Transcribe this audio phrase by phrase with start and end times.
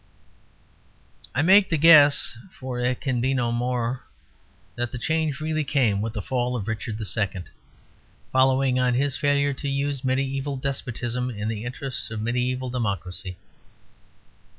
[1.35, 4.01] I make the guess, for it can be no more,
[4.75, 7.43] that the change really came with the fall of Richard II.,
[8.31, 13.37] following on his failure to use mediæval despotism in the interests of mediæval democracy.